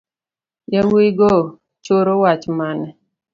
Yawuigo 0.73 1.33
choro 1.85 2.13
wach 2.23 2.43
mane. 2.57 2.87